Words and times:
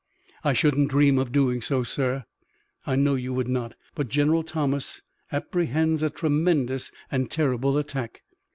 "I 0.43 0.53
shouldn't 0.53 0.89
dream 0.89 1.19
of 1.19 1.31
doing 1.31 1.61
so, 1.61 1.83
sir." 1.83 2.23
"I 2.87 2.95
know 2.95 3.13
you 3.13 3.33
would 3.35 3.47
not, 3.47 3.75
but 3.93 4.09
General 4.09 4.41
Thomas 4.41 5.03
apprehends 5.31 6.01
a 6.01 6.09
tremendous 6.09 6.91
and 7.11 7.29
terrible 7.29 7.77
attack. 7.77 8.23